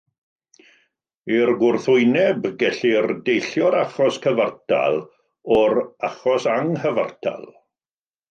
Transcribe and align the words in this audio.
I'r 1.39 1.51
gwrthwyneb, 1.59 2.47
gellir 2.63 3.05
deillio'r 3.27 3.77
achos 3.83 4.17
cyfartal 4.25 4.97
o'r 5.59 5.77
achos 6.11 6.49
anghyfartal. 6.57 7.47